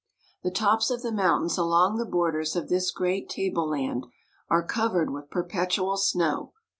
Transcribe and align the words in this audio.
The 0.41 0.49
tops 0.49 0.89
of 0.89 1.03
the 1.03 1.11
mountains 1.11 1.59
along 1.59 1.97
the 1.99 2.07
borders 2.07 2.55
of 2.55 2.69
this 2.69 2.89
great 2.89 3.29
tableland 3.29 4.07
are 4.49 4.65
covered 4.65 5.11
with 5.11 5.29
perpetual 5.29 5.95
snow. 5.95 6.53